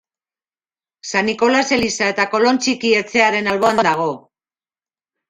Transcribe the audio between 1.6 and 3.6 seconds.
eliza eta Kolon Txiki etxearen